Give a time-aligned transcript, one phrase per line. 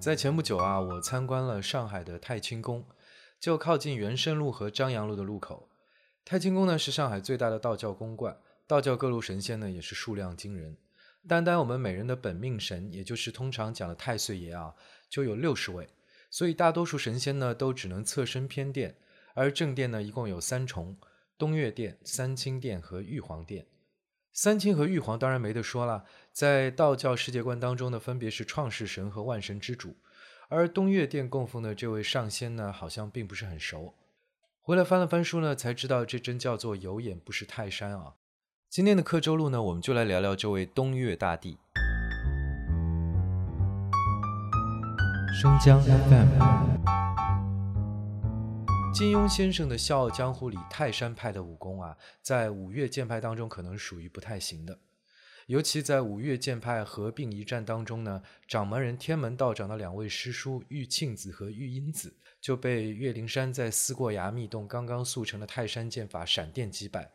[0.00, 2.86] 在前不久啊，我参观了上海的太清宫，
[3.40, 5.68] 就靠近元生路和张杨路的路口。
[6.24, 8.38] 太清宫呢是上海最大的道教宫观，
[8.68, 10.76] 道教各路神仙呢也是数量惊人。
[11.26, 14.72] 单单我们每人的本命神，也就是通常讲的太岁爷啊，
[15.10, 15.88] 就有六十位。
[16.30, 18.96] 所以大多数神仙呢都只能侧身偏殿，
[19.34, 20.96] 而正殿呢一共有三重：
[21.36, 23.66] 东岳殿、三清殿和玉皇殿。
[24.40, 29.96] 三清和玉皇当然没得说了，在道教世界观当中呢，分别是创世神和万神之主。
[30.48, 33.96] 而东岳殿供奉的这位上仙呢，好像并不是很熟。
[34.62, 38.14] 回来翻了翻书呢，才知道这真叫做有眼不识泰山啊。
[38.70, 41.58] 今天的刻舟录呢，我们就来聊聊这位东岳大帝。
[45.42, 46.97] 生姜 FM。
[48.94, 54.78] 金庸先生的《笑傲江湖》里，泰山派的武功啊，在五岳剑派当中可能属于不太行的。
[55.46, 67.12] 尤其在五岳剑派合并一战当中呢，掌门人天门道长的两位师叔玉庆子和玉英子就被岳灵珊在思过崖密洞刚刚速成的泰山剑法闪电击败。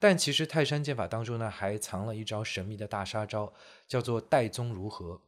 [0.00, 3.52] 但其实泰山剑法当中呢，还藏了一招神秘的大杀招，
[3.86, 5.20] 叫做岱宗如何。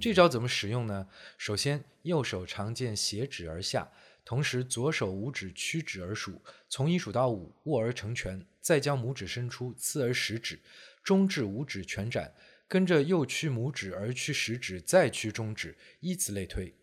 [0.00, 1.06] 这招怎么使用呢？
[1.36, 3.86] 首先，右手长剑斜指而下，
[4.24, 10.58] 同时左手五指屈指而数，从一数到五，握而成拳，再将拇指伸出，刺而食指，
[11.04, 12.32] 中至五指全展，
[12.66, 16.74] 跟着右屈拇指而屈食指，再屈中指，依此类推。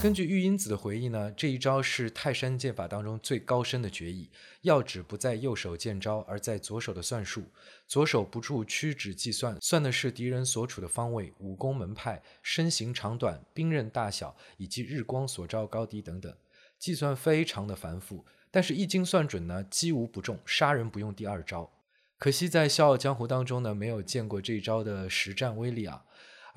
[0.00, 4.30] 根据玉英子的回忆呢，这一招是泰山剑法当中最高深的绝艺，
[4.62, 7.42] 要旨不在右手见招，而在左手的算术。
[7.88, 16.32] 左手不住屈指计算，算的是敌人所处的方位、武功门派、身形长短、兵刃大小以及日光所照高低等等，
[16.78, 18.24] 计算非常的繁复。
[18.52, 21.72] 但是，一经算准呢，击无不中，杀人不用第二招。
[22.18, 26.04] 可惜在《笑傲江湖》当中呢，没有见过这一招的实战威力啊。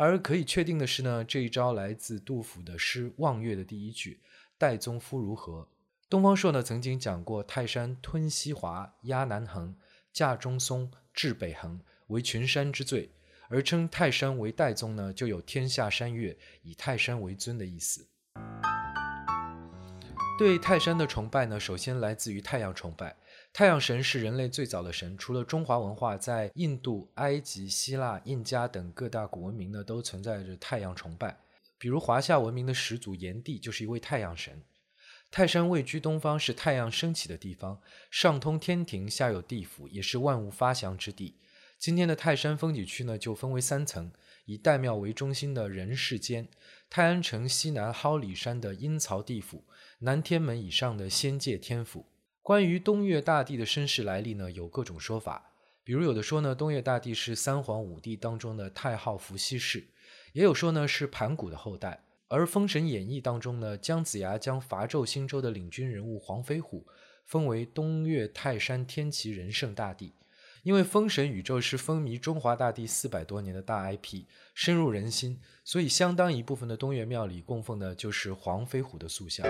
[0.04, 4.20] 而可以确定的是呢，这一招来自杜甫的诗《望岳》的第一句
[4.58, 5.68] “岱宗夫如何”。
[6.10, 9.76] 东方朔呢曾经讲过：“泰山吞西华，压南横，
[10.12, 13.12] 架中松，制北横，为群山之最。”
[13.48, 18.08] 而称泰山为岱宗呢，就有天下山岳以泰山为尊的意思。
[20.40, 23.16] 对泰山的崇拜呢，首先来自于太阳崇拜。
[23.54, 31.38] 太阳神是人类最早的神，除了中华文化，在印度、埃及、希腊、印加等各大古文明呢，都存在着太阳崇拜。
[31.78, 34.62] 比如华夏文明的始祖炎帝就是一位太阳神。
[35.30, 41.36] 泰山位居东方，是太阳升起的地方，上通天庭，下有地府，也是万物发祥之地。
[41.78, 44.14] 今天的泰山风景区呢，就分为三层，
[44.46, 46.48] 以岱庙为中心的人世间，
[46.90, 49.66] 泰安城西南蒿里山的阴曹地府，
[50.00, 52.06] 南天门以上的仙界天府。
[52.42, 55.54] 关于东岳大帝的身世来历呢，有各种说法。
[55.84, 59.82] 比如有的说呢，东岳大帝是三皇五帝当中的太昊伏羲氏；
[60.34, 62.04] 也有说呢是盘古的后代。
[62.28, 66.88] 而《封神演义》当中呢，姜子牙将伐纣兴周的领军人物黄飞虎
[67.26, 70.16] 封为东岳泰山天齐仁圣大帝。
[70.64, 79.46] 因为《封神宇宙》是风靡中华大地四百多年的大 IP，深入人心，所以相当一部分的东岳庙里供奉的就是黄飞虎的塑像。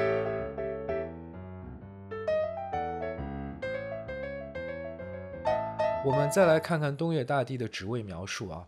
[6.12, 8.68] 我们再来看看东岳大帝的职位描述啊，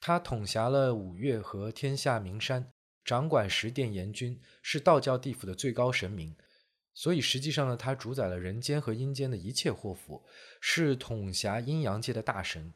[0.00, 2.70] 他统辖了五岳和天下名山，
[3.04, 6.36] 掌管十殿阎君，是道教地府的最高神明。
[6.94, 10.22] 所以实际上呢，他主宰了人间和阴间的一切祸福，
[10.60, 12.72] 是统辖阴阳界的大神。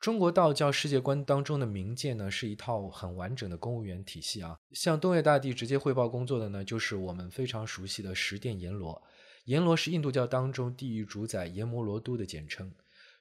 [0.00, 4.58] 中国道教世界观当中的冥界呢，是一套很完整的公务员体系啊。
[4.72, 9.00] 向东岳大帝直接汇报工作的呢，就是我们非常熟悉的十殿阎罗。
[9.44, 12.72] 阎罗是印度教当中地狱主宰阎摩罗都的简称。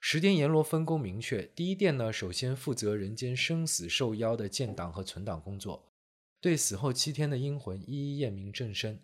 [0.02, 5.91] 十殿阎罗分工明确，第一殿呢，首先负责人间生死受邀的建档和存档工作，
[6.40, 9.00] 对死后七天的阴魂一一验明正身。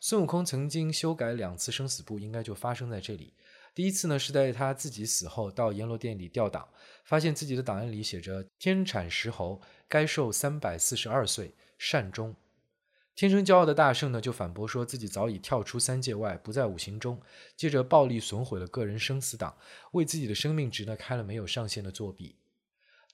[0.00, 3.32] 孙悟空曾经修改两次生死簿，应该就发生在这里。
[3.74, 6.68] 第一次呢，是在他自己死后到阎罗殿里调档，
[7.04, 12.34] 发现自己的档案里写着天产石猴，该寿三百四十二岁，善终。
[13.14, 17.20] 天生骄傲的大圣呢，就反驳说自己早已跳出三界外，不在五行中。
[17.56, 19.56] 接着暴力损毁了个人生死档，
[19.92, 22.34] 为自己的生命值呢开了没有上限的作弊。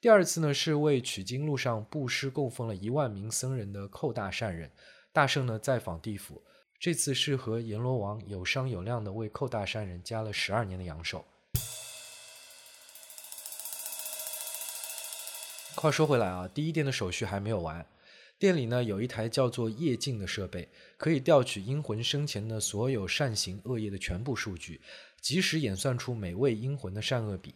[0.00, 4.70] 第二次呢，是为取经路上布施供奉了一万名僧人的寇大善人。
[5.12, 6.42] 大圣呢再访地府，
[6.78, 11.22] 这次是和阎罗王有商有量的为寇大善人加了十二年的阳寿。
[15.74, 17.84] 话说回来啊，第一殿的手续还没有完。
[18.40, 20.66] 店里呢有一台叫做夜镜的设备，
[20.96, 24.80] 可以调取阴魂生前的所有善行恶业的全部数据，
[25.20, 27.54] 及时演算出每位阴魂的善恶比。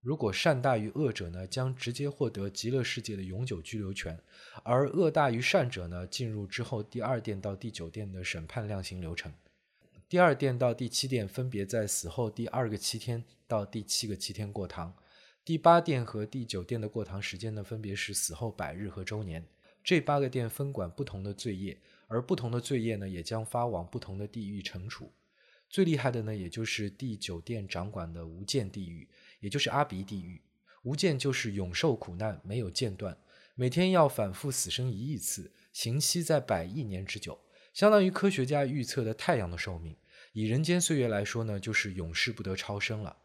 [0.00, 4.14] 如果善大于恶者呢，将直接获得极乐世界的永久居留权；
[4.62, 9.32] 而恶大于善者呢，进入之后第二殿到第九殿的审判量刑流程。
[10.08, 14.94] 第二殿到第七殿分别在死后第二个七天到第七个七天过堂，
[15.44, 19.44] 第八殿和第九殿的过堂时间呢，分别是死后百日和周年。
[19.82, 25.12] 这八个殿分管不同的罪业，而不同的罪业呢，也将发往不同的地狱惩处。
[25.68, 29.08] 最厉害的呢，也就是第九殿掌管的无间地狱。
[29.40, 30.40] 也就是阿鼻地狱，
[30.84, 33.18] 无间就是永受苦难，没有间断，
[33.56, 37.40] 每天要反复死生一亿次，刑期在百亿年之久，
[37.72, 39.96] 相当于科学家预测的太阳的寿命。
[40.32, 43.16] 以人间岁月来说呢，就是永世不得超生了。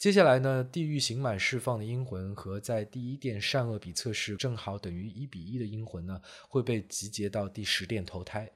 [0.00, 6.18] 接下来呢，地狱刑满释放的阴魂和在第一殿善恶比测试正好等于一比一的阴魂呢，
[6.48, 8.50] 会被集结到第十殿投胎。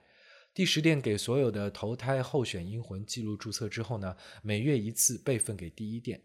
[0.54, 6.18] 第十殿给所有的投胎候选阴魂记录注册之后呢，每月一次备份给第一殿。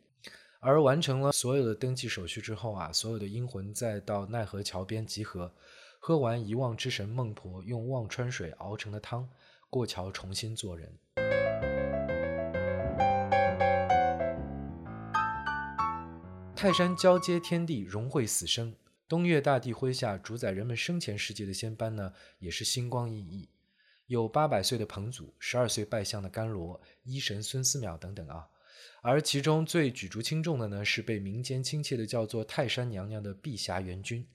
[0.62, 5.54] 而完成了所有的登记手续之后啊，所有的阴魂再到奈何桥边集合，
[6.00, 9.28] 喝完遗忘之神孟婆用忘川水熬成的汤，
[9.70, 10.98] 过桥重新做人。
[16.62, 18.76] 泰山交接天地，融汇死生。
[19.08, 23.48] 东岳大帝麾下主宰人们生前世界的仙班呢，也是星光熠熠，
[24.08, 28.46] 有八百岁的彭祖，十二岁拜相的甘罗，医神孙思邈等等啊。
[29.02, 34.28] 而其中最举足轻重的呢，是被民间亲切的叫做泰山娘娘的碧霞元君。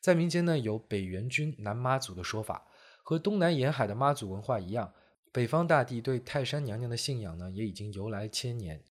[0.00, 2.66] 在民间呢，有北元君、南妈祖的说法。
[3.04, 4.92] 和东南沿海的妈祖文化一样，
[5.30, 8.82] 北方大帝对泰山娘娘的信仰呢，也已经由来千年。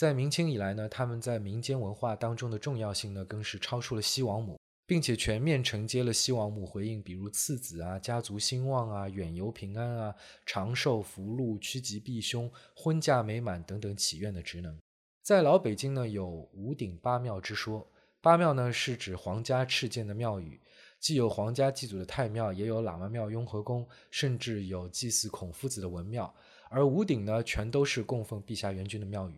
[0.00, 4.58] 在明清以来呢，他们在民间文化当中的重要性呢，更是超出了西王母。
[4.86, 10.14] 并且全面承接了西王母回应，比如次子啊、家族兴旺啊、远游平安啊、
[10.46, 14.74] 长寿福禄、趋吉避凶、婚嫁美满等等祈愿的职能。
[15.22, 17.86] 在老北京呢，有五顶八庙之说。
[18.22, 20.58] 八庙呢是指皇家敕建的庙宇，
[20.98, 26.34] 既有皇家祭祖的太庙，也有喇嘛庙、雍和宫，甚至有祭祀孔夫子的文庙。
[26.70, 29.34] 而五顶呢，全都是供奉陛下元君的庙宇。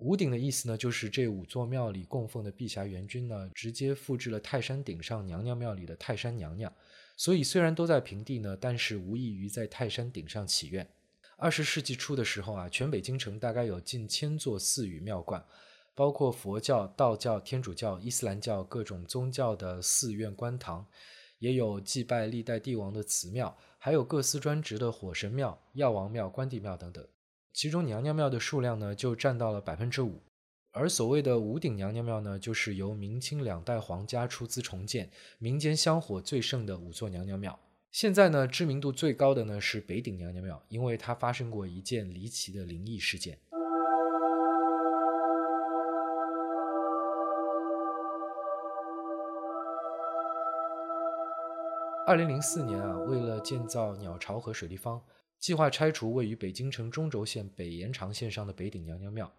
[0.00, 6.72] 五鼎的意思呢，就是这五座庙里供奉的碧霞元君呢，直接复制了泰山顶上娘娘庙里的泰山娘娘。
[7.16, 10.88] 所以虽然都在平地呢，但是无异于在泰山顶上祈愿。
[11.36, 15.44] 二十世纪初的时候啊，全北京城大概有近千座寺宇庙观，
[15.94, 20.86] 包括佛教、道教、天主教、伊斯兰教各种宗教的寺院观堂，
[21.38, 27.06] 也有祭拜历代帝王的祠庙，还有各司专职的火神庙、药王庙、关帝庙等等。
[27.52, 30.22] 其中娘娘庙的数量呢，就占到了百分之五，
[30.70, 37.58] 而所谓的五顶娘娘庙呢，就是由明清两代皇家出资重建，民间香火最盛的五座娘娘庙。
[37.90, 43.36] 现在呢，知名度最高的呢是北顶娘娘庙，因为它发生过一件离奇的灵异事件。
[52.06, 55.02] 二零零四年啊，为了建造鸟巢和水立方。
[55.40, 59.32] 计划拆除位于北京城中轴线北延长线上的北顶娘娘庙。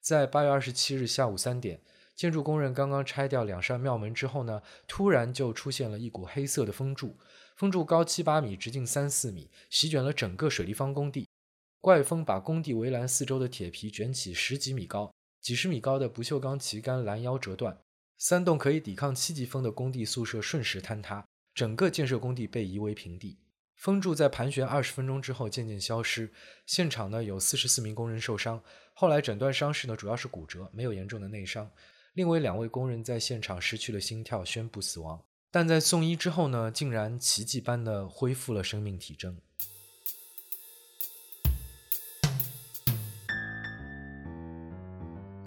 [0.00, 1.82] 在八月二十七日下午三点，
[2.14, 7.16] 建筑工人刚刚拆掉两扇庙门之后呢，突然就出现了一股黑色的风柱，
[7.56, 11.28] 风柱高七八米，直径三四米，席卷了整个水立方工地。
[11.80, 17.76] 怪风把工地围栏四周的铁皮卷起十几米高，几十米高的不锈钢旗杆拦腰折断，
[18.16, 23.38] 三栋可以抵抗七级风的工地宿舍瞬时坍塌，整个建设工地被夷为平地。
[23.78, 26.28] 风柱在盘旋二十分钟之后渐渐消失，
[26.66, 28.60] 现场呢有四十四名工人受伤，
[28.92, 31.70] 后来诊断伤势呢主要是骨折，没有严重的内伤。
[32.14, 35.22] 另外两位工人在现场失去了心跳，宣布死亡。
[35.52, 39.38] 但在送医之后呢，竟然奇迹般的恢复了生命体征。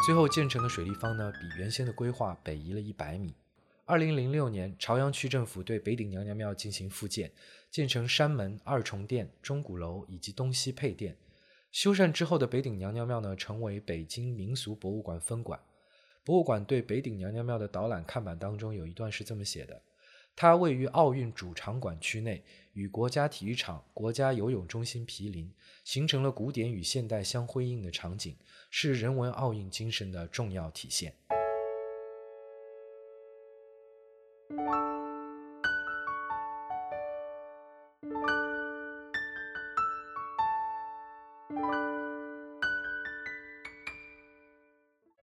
[0.06, 3.36] 最后建成的水立方呢，比原先的规划北移了一百米。
[3.86, 7.30] 二零零六年，朝阳区政府对北顶娘娘庙进行复建，
[7.72, 11.16] 建成山门、二重殿、钟鼓楼以及东西配殿。
[11.72, 15.58] 修缮之后的北顶娘娘庙呢，成为北京民俗博物馆分馆。
[16.26, 19.82] 博物馆对北顶娘娘庙的导览看板当中有一段是这么写的：
[20.36, 25.50] 它位于奥运主场馆区内，与国家体育场、国家游泳中心毗邻，
[25.86, 28.36] 形成了古典与现代相辉映的场景，
[28.70, 31.14] 是人文奥运精神的重要体现。